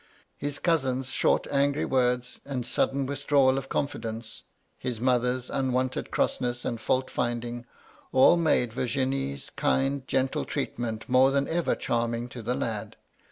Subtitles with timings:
[0.35, 4.41] His cousin's short, angry words, and sudden withdrawal of confidence,—
[4.83, 7.67] ^his mother's un wonted crossness and fault finding,
[8.11, 12.95] all made Virginie's kind, gentle treatment more than ever charming to the lad.